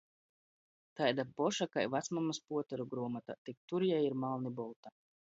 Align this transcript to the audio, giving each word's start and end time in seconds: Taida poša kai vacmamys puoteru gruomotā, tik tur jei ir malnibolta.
Taida 0.99 1.25
poša 1.41 1.67
kai 1.77 1.83
vacmamys 1.95 2.39
puoteru 2.53 2.87
gruomotā, 2.95 3.37
tik 3.51 3.61
tur 3.73 3.87
jei 3.91 4.01
ir 4.09 4.17
malnibolta. 4.25 4.95